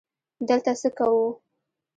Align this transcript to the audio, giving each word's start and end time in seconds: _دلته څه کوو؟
_دلته 0.47 0.71
څه 0.81 0.89
کوو؟ 0.97 1.25